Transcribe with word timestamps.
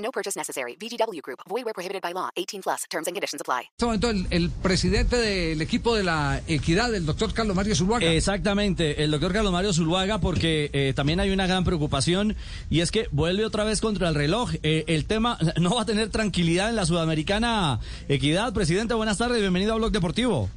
No 0.00 0.10
purchase 0.10 0.38
necessary. 0.38 0.76
VGW 0.76 1.20
Group. 1.22 1.40
Void 1.48 1.64
where 1.64 1.74
prohibited 1.74 2.02
by 2.02 2.12
law. 2.12 2.30
18 2.36 2.62
plus. 2.62 2.84
Terms 2.90 3.06
and 3.06 3.14
conditions 3.14 3.40
apply. 3.40 3.68
este 3.70 3.84
momento 3.84 4.10
el, 4.10 4.26
el 4.30 4.50
presidente 4.50 5.16
del 5.16 5.60
equipo 5.60 5.94
de 5.94 6.04
la 6.04 6.40
equidad, 6.46 6.94
el 6.94 7.06
doctor 7.06 7.32
Carlos 7.32 7.54
Mario 7.54 7.74
Zuluaga. 7.74 8.06
Exactamente, 8.06 9.02
el 9.04 9.10
doctor 9.10 9.32
Carlos 9.32 9.52
Mario 9.52 9.72
Zuluaga, 9.72 10.18
porque 10.18 10.70
eh, 10.72 10.92
también 10.94 11.20
hay 11.20 11.30
una 11.30 11.46
gran 11.46 11.64
preocupación 11.64 12.36
y 12.70 12.80
es 12.80 12.90
que 12.90 13.08
vuelve 13.10 13.44
otra 13.44 13.64
vez 13.64 13.80
contra 13.80 14.08
el 14.08 14.14
reloj. 14.14 14.52
Eh, 14.62 14.84
el 14.88 15.04
tema 15.04 15.38
no 15.60 15.74
va 15.74 15.82
a 15.82 15.86
tener 15.86 16.08
tranquilidad 16.10 16.70
en 16.70 16.76
la 16.76 16.86
Sudamericana 16.86 17.80
Equidad. 18.08 18.52
Presidente, 18.52 18.94
buenas 18.94 19.18
tardes, 19.18 19.40
bienvenido 19.40 19.74
a 19.74 19.76
Blog 19.76 19.92
Deportivo. 19.92 20.48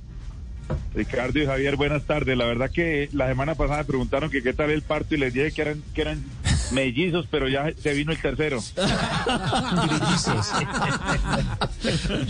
Ricardo 0.93 1.39
y 1.39 1.45
Javier, 1.45 1.75
buenas 1.75 2.03
tardes. 2.03 2.37
La 2.37 2.45
verdad 2.45 2.71
que 2.71 3.09
la 3.13 3.27
semana 3.27 3.55
pasada 3.55 3.79
me 3.79 3.85
preguntaron 3.85 4.29
que 4.29 4.41
qué 4.41 4.53
tal 4.53 4.69
el 4.69 4.81
parto 4.81 5.15
y 5.15 5.17
les 5.17 5.33
dije 5.33 5.51
que 5.51 5.61
eran, 5.61 5.83
que 5.93 6.01
eran 6.01 6.23
mellizos, 6.71 7.27
pero 7.29 7.47
ya 7.49 7.71
se 7.77 7.93
vino 7.93 8.11
el 8.11 8.19
tercero. 8.21 8.59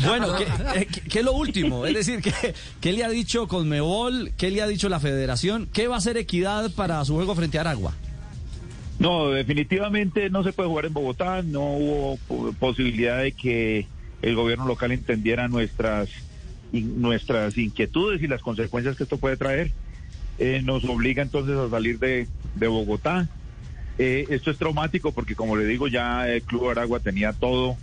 bueno, 0.05 0.35
¿qué, 0.35 0.43
eh, 0.81 0.87
qué- 0.91 1.01
qué 1.01 1.19
es 1.19 1.25
lo 1.25 1.33
último? 1.33 1.85
Es 1.85 1.93
decir, 1.93 2.21
¿qué, 2.21 2.53
¿qué 2.81 2.93
le 2.93 3.03
ha 3.03 3.09
dicho 3.09 3.47
Conmebol? 3.47 4.31
¿Qué 4.37 4.51
le 4.51 4.61
ha 4.61 4.67
dicho 4.67 4.89
la 4.89 4.99
federación? 4.99 5.67
¿Qué 5.71 5.87
va 5.87 5.95
a 5.95 5.97
hacer 5.99 6.17
Equidad 6.17 6.71
para 6.71 7.03
su 7.05 7.15
juego 7.15 7.35
frente 7.35 7.57
a 7.57 7.61
Aragua? 7.61 7.93
No, 8.99 9.29
definitivamente 9.31 10.29
no 10.29 10.43
se 10.43 10.53
puede 10.53 10.69
jugar 10.69 10.85
en 10.85 10.93
Bogotá. 10.93 11.41
No 11.41 11.61
hubo 11.61 12.17
po- 12.27 12.53
posibilidad 12.59 13.21
de 13.21 13.31
que 13.31 13.87
el 14.21 14.35
gobierno 14.35 14.65
local 14.65 14.91
entendiera 14.91 15.47
nuestras, 15.47 16.09
nuestras 16.71 17.57
inquietudes 17.57 18.21
y 18.21 18.27
las 18.27 18.41
consecuencias 18.41 18.95
que 18.95 19.03
esto 19.03 19.17
puede 19.17 19.37
traer. 19.37 19.71
Eh, 20.39 20.61
nos 20.63 20.83
obliga 20.85 21.21
entonces 21.21 21.55
a 21.57 21.69
salir 21.69 21.99
de, 21.99 22.27
de 22.55 22.67
Bogotá. 22.67 23.27
Eh, 23.97 24.25
esto 24.29 24.51
es 24.51 24.57
traumático 24.57 25.11
porque, 25.11 25.35
como 25.35 25.55
le 25.55 25.65
digo, 25.65 25.87
ya 25.87 26.27
el 26.27 26.41
Club 26.41 26.69
Aragua 26.69 26.99
tenía 26.99 27.33
todo 27.33 27.77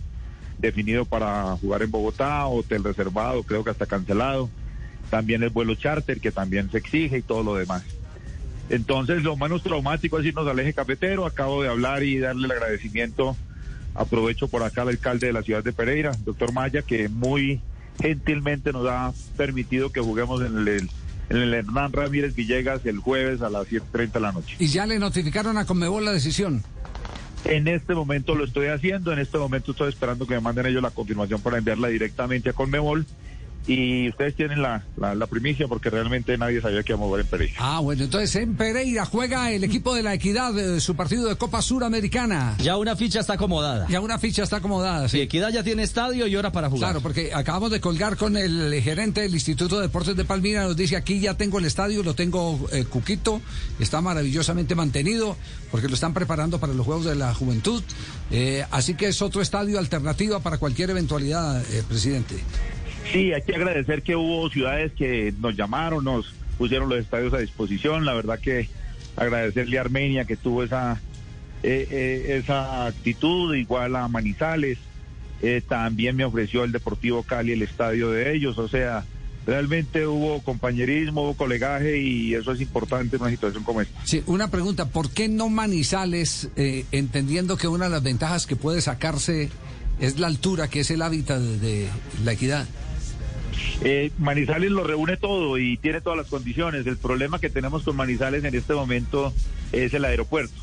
definido 0.57 1.05
para 1.05 1.57
jugar 1.57 1.81
en 1.81 1.91
Bogotá, 1.91 2.45
hotel 2.45 2.83
reservado, 2.83 3.43
creo 3.43 3.63
que 3.63 3.71
hasta 3.71 3.85
cancelado. 3.85 4.49
También 5.09 5.43
el 5.43 5.49
vuelo 5.49 5.75
charter, 5.75 6.21
que 6.21 6.31
también 6.31 6.71
se 6.71 6.77
exige 6.77 7.17
y 7.17 7.21
todo 7.21 7.43
lo 7.43 7.55
demás. 7.55 7.83
Entonces, 8.69 9.23
lo 9.23 9.35
menos 9.35 9.63
traumático 9.63 10.19
es 10.19 10.25
irnos 10.25 10.47
al 10.47 10.59
eje 10.59 10.73
cafetero. 10.73 11.25
Acabo 11.25 11.61
de 11.61 11.69
hablar 11.69 12.03
y 12.03 12.19
darle 12.19 12.45
el 12.45 12.51
agradecimiento. 12.51 13.35
Aprovecho 13.93 14.47
por 14.47 14.63
acá 14.63 14.83
al 14.83 14.89
alcalde 14.89 15.27
de 15.27 15.33
la 15.33 15.43
ciudad 15.43 15.61
de 15.61 15.73
Pereira, 15.73 16.13
doctor 16.23 16.53
Maya, 16.53 16.81
que 16.81 17.09
muy 17.09 17.59
gentilmente 18.01 18.71
nos 18.71 18.87
ha 18.87 19.13
permitido 19.35 19.91
que 19.91 19.99
juguemos 19.99 20.41
en 20.41 20.65
el, 20.65 20.89
en 21.31 21.37
el 21.37 21.53
Hernán 21.53 21.93
Ramírez 21.93 22.35
Villegas 22.35 22.85
el 22.85 22.99
jueves 22.99 23.41
a 23.41 23.49
las 23.49 23.67
7.30 23.67 24.11
de 24.11 24.19
la 24.19 24.31
noche. 24.33 24.55
Y 24.59 24.67
ya 24.67 24.85
le 24.85 24.99
notificaron 24.99 25.57
a 25.57 25.65
Conmebol 25.65 26.03
la 26.03 26.11
decisión. 26.11 26.61
En 27.45 27.67
este 27.67 27.95
momento 27.95 28.35
lo 28.35 28.43
estoy 28.43 28.67
haciendo, 28.67 29.13
en 29.13 29.19
este 29.19 29.37
momento 29.37 29.71
estoy 29.71 29.89
esperando 29.89 30.27
que 30.27 30.35
me 30.35 30.41
manden 30.41 30.65
ellos 30.65 30.83
la 30.83 30.91
confirmación 30.91 31.41
para 31.41 31.57
enviarla 31.57 31.87
directamente 31.87 32.49
a 32.49 32.53
Conmebol. 32.53 33.05
Y 33.67 34.09
ustedes 34.09 34.35
tienen 34.35 34.61
la, 34.61 34.83
la, 34.97 35.13
la 35.13 35.27
primicia 35.27 35.67
porque 35.67 35.89
realmente 35.89 36.35
nadie 36.37 36.61
sabía 36.61 36.81
que 36.81 36.93
íbamos 36.93 37.05
a 37.05 37.07
jugar 37.09 37.21
en 37.21 37.27
Pereira. 37.27 37.53
Ah, 37.59 37.79
bueno, 37.79 38.03
entonces 38.03 38.35
en 38.37 38.55
Pereira 38.55 39.05
juega 39.05 39.51
el 39.51 39.63
equipo 39.63 39.93
de 39.93 40.01
la 40.01 40.13
equidad, 40.15 40.57
eh, 40.57 40.79
su 40.79 40.95
partido 40.95 41.27
de 41.27 41.35
Copa 41.35 41.61
Suramericana. 41.61 42.55
Ya 42.59 42.77
una 42.77 42.95
ficha 42.95 43.19
está 43.19 43.33
acomodada. 43.33 43.87
Ya 43.87 44.01
una 44.01 44.17
ficha 44.17 44.43
está 44.43 44.57
acomodada, 44.57 45.07
Sí, 45.07 45.17
sí. 45.17 45.21
Equidad 45.23 45.49
ya 45.51 45.63
tiene 45.63 45.83
estadio 45.83 46.25
y 46.27 46.35
hora 46.35 46.51
para 46.51 46.69
jugar. 46.69 46.89
Claro, 46.89 47.01
porque 47.01 47.31
acabamos 47.33 47.69
de 47.71 47.79
colgar 47.79 48.17
con 48.17 48.35
el 48.35 48.81
gerente 48.81 49.21
del 49.21 49.33
Instituto 49.33 49.75
de 49.77 49.83
Deportes 49.83 50.15
de 50.15 50.25
Palmira, 50.25 50.63
nos 50.63 50.75
dice 50.75 50.95
aquí 50.95 51.19
ya 51.19 51.35
tengo 51.35 51.59
el 51.59 51.65
estadio, 51.65 52.01
lo 52.01 52.15
tengo 52.15 52.59
eh, 52.71 52.85
Cuquito, 52.85 53.41
está 53.79 54.01
maravillosamente 54.01 54.73
mantenido, 54.73 55.37
porque 55.69 55.87
lo 55.87 55.93
están 55.93 56.13
preparando 56.13 56.59
para 56.59 56.73
los 56.73 56.85
Juegos 56.85 57.05
de 57.05 57.15
la 57.15 57.33
Juventud, 57.33 57.83
Eh, 58.33 58.65
así 58.71 58.95
que 58.95 59.07
es 59.07 59.21
otro 59.21 59.41
estadio 59.41 59.77
alternativa 59.77 60.39
para 60.39 60.57
cualquier 60.57 60.89
eventualidad, 60.89 61.61
eh, 61.73 61.83
presidente. 61.87 62.35
Sí, 63.11 63.33
hay 63.33 63.41
que 63.41 63.55
agradecer 63.55 64.03
que 64.03 64.15
hubo 64.15 64.49
ciudades 64.49 64.91
que 64.93 65.33
nos 65.39 65.55
llamaron, 65.55 66.03
nos 66.03 66.33
pusieron 66.57 66.89
los 66.89 66.99
estadios 66.99 67.33
a 67.33 67.39
disposición. 67.39 68.05
La 68.05 68.13
verdad 68.13 68.39
que 68.39 68.69
agradecerle 69.15 69.77
a 69.77 69.81
Armenia 69.81 70.25
que 70.25 70.37
tuvo 70.37 70.63
esa, 70.63 71.01
eh, 71.63 71.87
eh, 71.91 72.37
esa 72.41 72.85
actitud, 72.87 73.53
igual 73.55 73.95
a 73.95 74.07
Manizales. 74.07 74.77
Eh, 75.41 75.61
también 75.67 76.15
me 76.15 76.23
ofreció 76.23 76.63
el 76.63 76.71
Deportivo 76.71 77.23
Cali 77.23 77.51
el 77.51 77.63
estadio 77.63 78.11
de 78.11 78.33
ellos. 78.33 78.57
O 78.57 78.67
sea, 78.67 79.03
realmente 79.45 80.05
hubo 80.05 80.41
compañerismo, 80.41 81.23
hubo 81.23 81.33
colegaje 81.33 81.97
y 81.97 82.35
eso 82.35 82.51
es 82.51 82.61
importante 82.61 83.15
en 83.15 83.23
una 83.23 83.31
situación 83.31 83.63
como 83.63 83.81
esta. 83.81 84.05
Sí, 84.05 84.23
una 84.27 84.49
pregunta, 84.49 84.85
¿por 84.85 85.09
qué 85.09 85.27
no 85.27 85.49
Manizales, 85.49 86.49
eh, 86.55 86.85
entendiendo 86.91 87.57
que 87.57 87.67
una 87.67 87.85
de 87.85 87.91
las 87.91 88.03
ventajas 88.03 88.45
que 88.45 88.55
puede 88.55 88.81
sacarse 88.81 89.49
es 89.99 90.19
la 90.19 90.27
altura, 90.27 90.67
que 90.67 90.81
es 90.81 90.91
el 90.91 91.01
hábitat 91.01 91.39
de, 91.39 91.57
de 91.59 91.87
la 92.23 92.33
equidad? 92.33 92.67
Eh, 93.83 94.11
Manizales 94.19 94.71
lo 94.71 94.83
reúne 94.83 95.17
todo 95.17 95.57
y 95.57 95.77
tiene 95.77 96.01
todas 96.01 96.17
las 96.17 96.27
condiciones. 96.27 96.85
El 96.85 96.97
problema 96.97 97.39
que 97.39 97.49
tenemos 97.49 97.83
con 97.83 97.95
Manizales 97.95 98.43
en 98.43 98.53
este 98.53 98.73
momento 98.73 99.33
es 99.71 99.93
el 99.93 100.05
aeropuerto. 100.05 100.53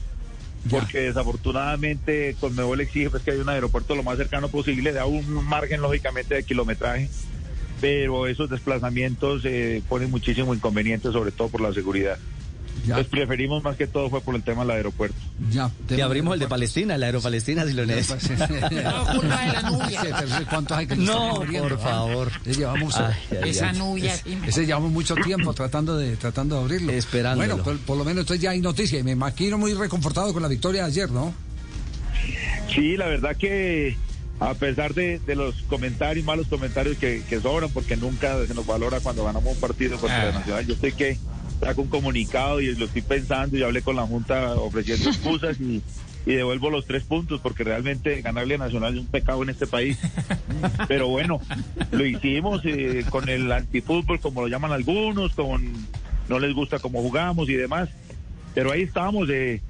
Ya. 0.65 0.81
Porque 0.81 1.01
desafortunadamente 1.01 2.37
Conmebol 2.41 2.81
exige 2.81 3.11
pues, 3.11 3.23
que 3.23 3.33
haya 3.33 3.43
un 3.43 3.49
aeropuerto 3.49 3.95
lo 3.95 4.03
más 4.03 4.19
cercano 4.19 4.49
posible, 4.49 4.93
da 4.93 5.07
un 5.07 5.47
margen 5.47 5.81
lógicamente 5.81 6.35
de 6.35 6.45
kilometraje, 6.45 7.09
pero 7.81 8.27
esos 8.27 8.51
desplazamientos 8.51 9.45
eh, 9.45 9.83
ponen 9.89 10.11
muchísimo 10.11 10.55
inconveniente, 10.55 11.11
sobre 11.13 11.31
todo 11.33 11.49
por 11.49 11.61
la 11.61 11.73
seguridad. 11.73 12.19
Ya, 12.87 12.95
Entonces 12.99 13.07
preferimos 13.11 13.63
más 13.63 13.77
que 13.77 13.87
todo 13.87 14.09
fue 14.09 14.21
por 14.21 14.35
el 14.35 14.43
tema 14.43 14.63
del 14.63 14.71
aeropuerto. 14.73 15.17
ya. 15.51 15.71
Y 15.91 16.01
abrimos 16.01 16.35
el 16.35 16.41
de 16.41 16.49
Palestina, 16.49 16.95
el 16.95 17.03
Aeropalestina, 17.03 17.65
si 17.67 17.73
lo 17.75 17.85
necesita. 17.87 18.47
No, 18.49 19.07
culpa 19.21 19.41
de 19.47 19.53
la 19.53 19.63
nubia. 19.71 20.47
¿Cuántos 20.49 20.77
hay 20.79 20.87
que 20.87 20.97
No, 20.97 21.41
por 21.45 21.79
favor. 21.81 22.31
Ese 22.47 22.61
llevamos, 22.61 22.97
Ay, 22.97 23.15
ay, 23.43 23.51
Esa 23.51 23.71
ay. 23.71 23.79
nubia. 23.79 24.15
ese 24.47 24.65
llevamos 24.67 24.91
mucho 24.93 25.15
tiempo 25.17 25.53
tratando 25.55 25.97
de 25.97 26.17
tratando 26.17 26.57
de 26.57 26.61
abrirlo. 26.63 26.93
Esperándolo. 26.93 27.49
Bueno, 27.57 27.63
por, 27.65 27.79
por 27.81 27.97
lo 27.99 28.05
menos 28.05 28.21
entonces 28.23 28.43
ya 28.43 28.51
hay 28.51 28.61
noticia 28.61 28.99
y 28.99 29.03
me 29.03 29.11
imagino 29.13 29.59
muy 29.59 29.75
reconfortado 29.75 30.33
con 30.33 30.43
la 30.43 30.49
victoria 30.49 30.83
de 30.83 30.89
ayer, 30.89 31.11
¿no? 31.11 31.35
Sí, 32.75 32.97
la 32.97 33.07
verdad 33.07 33.37
que 33.37 33.97
a 34.41 34.55
pesar 34.55 34.95
de, 34.95 35.19
de 35.21 35.35
los 35.35 35.57
comentarios, 35.69 36.25
malos 36.25 36.47
comentarios 36.47 36.97
que, 36.99 37.23
que 37.29 37.41
sobran, 37.41 37.71
porque 37.71 37.97
nunca 37.97 38.37
se 38.47 38.55
nos 38.55 38.67
valora 38.67 39.01
cuando 39.01 39.25
ganamos 39.25 39.53
un 39.55 39.61
partido 39.61 39.97
contra 39.99 40.29
Ah. 40.29 40.33
Nacional, 40.33 40.67
yo 40.67 40.75
estoy 40.75 40.93
que 40.93 41.19
saco 41.61 41.83
un 41.83 41.89
comunicado 41.89 42.61
y 42.61 42.75
lo 42.77 42.87
estoy 42.87 43.03
pensando 43.03 43.57
y 43.57 43.63
hablé 43.63 43.83
con 43.83 43.97
la 43.97 44.03
Junta 44.07 44.55
ofreciendo 44.55 45.09
excusas 45.11 45.59
y, 45.61 45.83
devuelvo 46.27 46.69
los 46.69 46.85
tres 46.85 47.05
puntos 47.05 47.41
porque 47.41 47.65
realmente 47.65 48.21
ganarle 48.21 48.57
a 48.57 48.59
Nacional 48.59 48.93
es 48.95 49.01
un 49.01 49.07
pecado 49.07 49.43
en 49.43 49.49
este 49.49 49.67
país. 49.67 49.99
Pero 50.87 51.09
bueno, 51.09 51.41
lo 51.91 52.05
hicimos 52.05 52.61
eh, 52.67 53.05
con 53.09 53.29
el 53.31 53.51
antifútbol, 53.51 54.21
como 54.21 54.43
lo 54.43 54.49
llaman 54.49 54.73
algunos, 54.73 55.33
con 55.35 55.73
no 56.29 56.39
les 56.39 56.55
gusta 56.55 56.79
cómo 56.81 57.01
jugamos 57.01 57.49
y 57.49 57.55
demás. 57.55 57.89
Pero 58.55 58.73
ahí 58.73 58.83
estamos. 58.83 59.29
eh, 59.31 59.63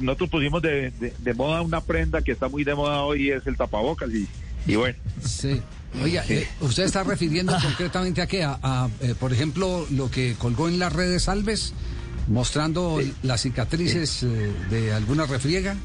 nosotros 0.00 0.30
pusimos 0.30 0.62
de, 0.62 0.90
de- 0.92 1.12
de 1.18 1.34
moda 1.34 1.60
una 1.62 1.80
prenda 1.80 2.22
que 2.22 2.30
está 2.32 2.48
muy 2.48 2.62
de 2.62 2.74
moda 2.76 3.02
hoy, 3.02 3.30
es 3.30 3.44
el 3.48 3.56
tapabocas. 3.56 4.08
Y, 4.14 4.28
y 4.66 4.76
bueno, 4.76 4.96
Sí. 5.24 5.60
Oiga, 6.02 6.24
eh, 6.28 6.46
¿usted 6.60 6.84
está 6.84 7.02
refiriendo 7.04 7.56
concretamente 7.62 8.20
a 8.22 8.26
qué? 8.26 8.44
A, 8.44 8.58
a, 8.62 8.88
eh, 9.00 9.14
por 9.18 9.32
ejemplo, 9.32 9.86
lo 9.90 10.10
que 10.10 10.34
colgó 10.38 10.68
en 10.68 10.78
las 10.78 10.92
redes 10.92 11.28
Alves, 11.28 11.72
mostrando 12.28 13.00
las 13.22 13.42
cicatrices 13.42 14.22
eh, 14.22 14.52
de 14.70 14.92
alguna 14.92 15.26
refriega. 15.26 15.76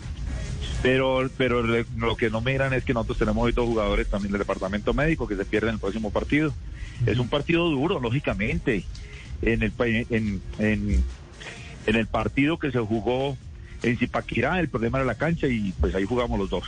pero 0.81 1.29
pero 1.37 1.63
le- 1.63 1.85
lo 1.97 2.15
que 2.17 2.29
no 2.29 2.41
miran 2.41 2.73
es 2.73 2.83
que 2.83 2.93
nosotros 2.93 3.19
tenemos 3.19 3.43
hoy 3.45 3.51
dos 3.51 3.67
jugadores 3.67 4.07
también 4.09 4.31
del 4.31 4.39
departamento 4.39 4.93
médico 4.93 5.27
que 5.27 5.35
se 5.37 5.45
pierden 5.45 5.75
el 5.75 5.79
próximo 5.79 6.11
partido. 6.11 6.53
Es 7.05 7.17
un 7.17 7.29
partido 7.29 7.69
duro, 7.69 7.99
lógicamente. 7.99 8.83
En 9.41 9.63
el, 9.63 9.73
en, 9.79 10.41
en 10.59 11.95
el 11.95 12.05
partido 12.07 12.59
que 12.59 12.71
se 12.71 12.77
jugó 12.79 13.37
en 13.81 13.97
Zipaquirá, 13.97 14.59
el 14.59 14.69
problema 14.69 14.99
era 14.99 15.05
la 15.07 15.15
cancha 15.15 15.47
y 15.47 15.71
pues 15.79 15.95
ahí 15.95 16.05
jugamos 16.05 16.37
los 16.37 16.49
dos. 16.49 16.63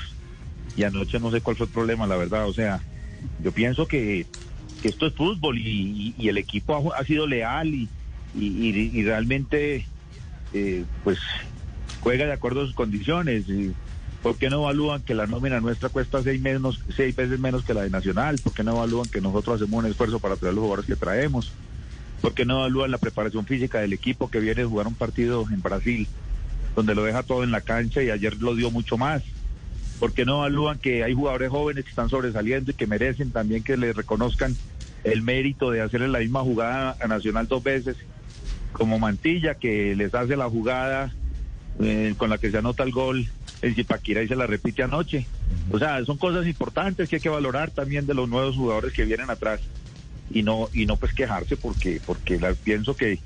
Y 0.76 0.84
anoche 0.84 1.20
no 1.20 1.30
sé 1.30 1.42
cuál 1.42 1.56
fue 1.56 1.68
el 1.68 1.72
problema, 1.72 2.08
la 2.08 2.16
verdad. 2.18 2.48
O 2.48 2.54
sea, 2.54 2.82
yo 3.44 3.52
pienso 3.52 3.88
que, 3.88 4.26
esto 4.84 5.08
es 5.08 5.14
fútbol 5.14 5.58
y, 5.58 6.14
el 6.20 6.38
equipo 6.38 6.94
ha, 6.94 7.04
sido 7.06 7.26
leal 7.26 7.88
y 8.36 9.04
realmente 9.04 9.86
eh, 10.54 10.86
pues 11.04 11.20
juega 12.02 12.26
de 12.26 12.34
acuerdo 12.34 12.62
a 12.62 12.66
sus 12.66 12.76
condiciones. 12.76 13.48
Y 13.50 13.74
¿Por 14.22 14.38
qué 14.38 14.50
no 14.50 14.62
evalúan 14.62 15.02
que 15.02 15.16
la 15.16 15.28
nómina 15.28 15.60
nuestra 15.60 15.90
cuesta 15.90 16.24
seis, 16.24 16.40
menos, 16.42 16.80
seis 16.96 17.16
veces 17.16 17.40
menos 17.40 17.64
que 17.64 17.74
la 17.74 17.82
de 17.82 17.90
Nacional? 17.90 18.40
¿Por 18.42 18.54
qué 18.54 18.64
no 18.64 18.72
evalúan 18.72 19.10
que 19.10 19.20
nosotros 19.20 19.62
hacemos 19.62 19.84
un 19.84 19.90
esfuerzo 19.90 20.20
para 20.20 20.38
traer 20.38 20.54
los 20.54 20.62
jugadores 20.62 20.86
que 20.86 20.96
traemos? 20.96 21.52
¿Por 22.22 22.34
qué 22.34 22.46
no 22.46 22.60
evalúan 22.60 22.92
la 22.92 23.00
preparación 23.00 23.46
física 23.46 23.80
del 23.80 23.92
equipo 23.92 24.30
que 24.30 24.40
viene 24.40 24.62
a 24.62 24.68
jugar 24.68 24.88
un 24.88 24.96
partido 24.96 25.46
en 25.52 25.62
Brasil, 25.62 26.08
donde 26.76 26.96
lo 26.96 27.04
deja 27.04 27.24
todo 27.24 27.44
en 27.44 27.52
la 27.52 27.62
cancha 27.62 28.02
y 28.02 28.12
ayer 28.12 28.38
lo 28.38 28.56
dio 28.56 28.72
mucho 28.72 28.98
más? 28.98 29.24
¿Por 30.00 30.14
qué 30.14 30.26
no 30.26 30.38
evalúan 30.38 30.80
que 30.80 31.04
hay 31.04 31.14
jugadores 31.14 31.50
jóvenes 31.50 31.84
que 31.84 31.90
están 31.90 32.10
sobresaliendo 32.10 32.72
y 32.72 32.74
que 32.74 32.88
merecen 32.88 33.32
también 33.32 33.64
que 33.64 33.78
les 33.78 33.96
reconozcan 33.96 34.58
el 35.04 35.22
mérito 35.22 35.72
de 35.72 35.82
hacerle 35.82 36.08
la 36.08 36.20
misma 36.20 36.42
jugada 36.42 36.98
a 37.00 37.08
Nacional 37.08 37.48
dos 37.48 37.64
veces? 37.64 37.98
Como 38.72 39.00
Mantilla, 39.00 39.56
que 39.56 39.96
les 39.96 40.14
hace 40.14 40.36
la 40.36 40.50
jugada 40.50 41.14
eh, 41.80 42.14
con 42.18 42.30
la 42.30 42.38
que 42.38 42.52
se 42.52 42.58
anota 42.58 42.84
el 42.84 42.92
gol 42.92 43.30
el 43.64 43.76
Zipaquira 43.76 44.22
y 44.22 44.28
se 44.28 44.36
la 44.36 44.46
repite 44.46 44.84
anoche. 44.84 45.26
O 45.72 45.80
sea, 45.80 46.04
son 46.06 46.18
cosas 46.18 46.46
importantes 46.46 47.10
que 47.10 47.16
hay 47.16 47.22
que 47.22 47.30
valorar 47.30 47.72
también 47.72 48.06
de 48.06 48.14
los 48.14 48.28
nuevos 48.28 48.56
jugadores 48.56 48.94
que 48.94 49.06
vienen 49.06 49.30
atrás 49.30 49.62
y 50.30 50.44
no 50.44 50.70
y 50.74 50.86
no 50.86 50.98
pues 50.98 51.14
quejarse 51.14 51.56
porque 51.56 52.02
porque 52.06 52.40
pienso 52.64 52.96
que 52.96 53.20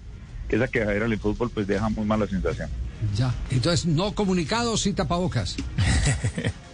esa 0.49 0.67
quejadera 0.67 1.05
en 1.07 1.13
el 1.13 1.19
fútbol 1.19 1.49
pues 1.49 1.65
deja 1.65 1.89
muy 1.89 2.05
mala 2.05 2.27
sensación. 2.27 2.69
Ya, 3.15 3.33
entonces 3.51 3.85
no 3.85 4.13
comunicados 4.13 4.85
y 4.87 4.93
tapabocas. 4.93 5.55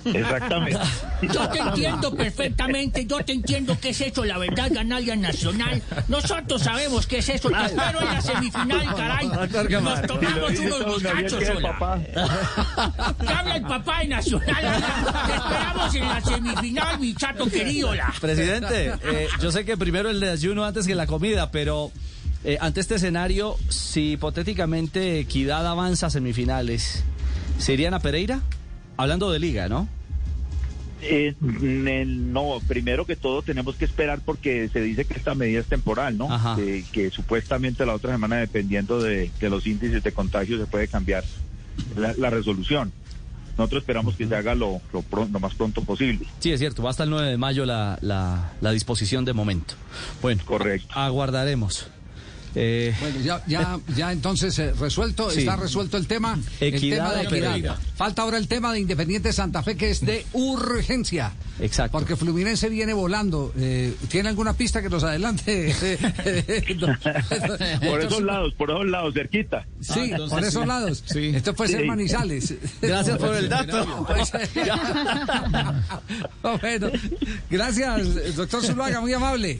Exactamente. 0.06 0.80
Yo 1.22 1.50
te 1.50 1.60
entiendo 1.60 2.14
perfectamente, 2.14 3.06
yo 3.06 3.24
te 3.24 3.34
entiendo 3.34 3.78
qué 3.80 3.90
es 3.90 4.02
eso, 4.02 4.26
la 4.26 4.38
verdad, 4.38 4.70
ganalia 4.72 5.16
nacional. 5.16 5.82
Nosotros 6.08 6.62
sabemos 6.62 7.08
qué 7.08 7.20
es 7.20 7.30
eso, 7.30 7.50
te 7.50 7.66
espero 7.66 8.02
en 8.02 8.08
la 8.08 8.22
semifinal, 8.22 8.96
caray. 8.96 9.28
Nos 9.82 10.02
tomamos 10.02 10.60
unos 10.60 10.88
moscachos 10.88 11.44
sola. 11.46 12.02
¿Qué 13.20 13.34
habla 13.34 13.56
el 13.56 13.64
papá 13.64 14.00
de 14.00 14.08
Nacional? 14.08 14.82
Te 15.26 15.36
esperamos 15.36 15.96
en 15.96 16.08
la 16.08 16.22
semifinal, 16.22 17.00
mi 17.00 17.14
chato 17.16 17.46
querido. 17.46 17.94
La. 17.96 18.14
Presidente, 18.20 18.94
eh, 19.04 19.28
yo 19.42 19.52
sé 19.52 19.66
que 19.66 19.78
primero 19.78 20.10
el 20.10 20.20
desayuno 20.20 20.66
antes 20.66 20.86
que 20.86 20.96
la 20.96 21.08
comida, 21.08 21.52
pero 21.52 21.92
eh, 22.44 22.58
ante 22.60 22.82
este 22.82 22.96
escenario, 22.96 23.56
si 23.70 24.14
hipotéticamente 24.14 25.20
Equidad 25.20 25.66
avanza 25.66 26.08
a 26.08 26.10
semifinales, 26.10 27.04
¿se 27.58 27.74
irían 27.74 27.94
a 27.94 28.00
Pereira? 28.00 28.42
Hablando 28.98 29.32
de 29.32 29.40
liga, 29.40 29.70
¿no? 29.70 29.88
Eh, 31.02 31.36
no, 31.42 32.60
primero 32.68 33.06
que 33.06 33.16
todo 33.16 33.42
tenemos 33.42 33.76
que 33.76 33.86
esperar 33.86 34.22
porque 34.24 34.70
se 34.70 34.82
dice 34.82 35.06
que 35.06 35.16
esta 35.16 35.36
medida 35.36 35.60
es 35.60 35.68
temporal, 35.68 36.18
¿no? 36.18 36.30
Que, 36.56 36.86
que, 36.92 37.10
supuestamente 37.10 37.86
la 37.86 37.94
otra 37.94 38.14
semana, 38.14 38.38
dependiendo 38.38 39.02
de, 39.02 39.30
de, 39.40 39.50
los 39.50 39.68
índices 39.68 40.04
de 40.04 40.12
contagio, 40.14 40.58
se 40.58 40.66
puede 40.66 40.88
cambiar 40.88 41.24
la, 41.98 42.14
la 42.18 42.30
resolución. 42.30 42.94
Nosotros 43.58 43.84
esperamos 43.84 44.16
que 44.16 44.28
se 44.28 44.36
haga 44.36 44.56
lo, 44.56 44.82
lo, 44.94 45.02
pronto, 45.02 45.32
lo, 45.34 45.40
más 45.40 45.54
pronto 45.56 45.84
posible. 45.84 46.26
Sí, 46.40 46.52
es 46.52 46.60
cierto, 46.60 46.82
va 46.84 46.90
hasta 46.90 47.04
el 47.04 47.10
9 47.10 47.30
de 47.30 47.38
mayo 47.38 47.66
la, 47.66 48.00
la, 48.02 48.54
la 48.62 48.72
disposición 48.72 49.26
de 49.26 49.34
momento. 49.34 49.76
Bueno, 50.22 50.42
correcto. 50.46 50.88
Aguardaremos. 50.98 51.88
Eh, 52.56 52.94
bueno, 53.00 53.20
ya, 53.22 53.44
ya, 53.48 53.80
ya 53.96 54.12
entonces 54.12 54.58
eh, 54.60 54.74
resuelto, 54.74 55.32
sí. 55.32 55.40
está 55.40 55.56
resuelto 55.56 55.98
el 55.98 56.08
tema. 56.08 56.40
Equidad 56.60 57.20
el 57.20 57.28
tema 57.28 57.48
de 57.48 57.58
equidad. 57.58 57.78
Falta 57.96 58.22
ahora 58.22 58.38
el 58.38 58.48
tema 58.48 58.72
de 58.74 58.80
Independiente 58.80 59.34
Santa 59.34 59.64
Fe, 59.64 59.76
que 59.76 59.90
es 59.90 60.06
de 60.06 60.26
urgencia. 60.34 61.34
Exacto. 61.60 61.98
Porque 61.98 62.16
Fluminense 62.16 62.70
viene 62.70 62.94
volando. 62.94 63.54
Eh, 63.58 63.96
¿Tiene 64.10 64.30
alguna 64.30 64.54
pista 64.54 64.82
que 64.82 64.90
nos 64.90 65.04
adelante? 65.04 65.74
por 67.86 68.02
esos 68.02 68.22
lados, 68.22 68.54
por 68.56 68.72
esos 68.72 68.88
lados, 68.88 69.14
cerquita. 69.14 69.66
Sí, 69.80 69.94
ah, 69.96 70.06
entonces, 70.06 70.38
por 70.38 70.48
esos 70.48 70.62
sí. 70.62 70.68
lados. 70.68 71.04
Sí. 71.06 71.32
Esto 71.36 71.54
puede 71.54 71.72
ser 71.72 71.86
Manizales. 71.86 72.56
Gracias 72.82 73.18
por 73.18 73.36
el 73.36 73.50
dato. 73.50 74.08
bueno, 76.62 76.92
gracias, 77.50 78.36
doctor 78.36 78.64
Zuluaga, 78.64 79.02
muy 79.02 79.14
amable. 79.14 79.60